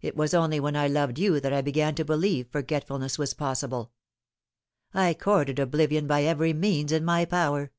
It 0.00 0.16
was 0.16 0.32
only 0.32 0.58
when 0.58 0.74
I 0.74 0.88
loved 0.88 1.18
you 1.18 1.38
that 1.38 1.52
I 1.52 1.60
began 1.60 1.94
to 1.96 2.02
believe 2.02 2.46
f 2.46 2.52
orgetf 2.64 2.86
ulness 2.86 3.18
was 3.18 3.34
possible. 3.34 3.92
I 4.94 5.12
courted 5.12 5.58
oblivion 5.58 6.06
by 6.06 6.22
every 6.22 6.54
means 6.54 6.92
in 6.92 7.04
my 7.04 7.26
power. 7.26 7.70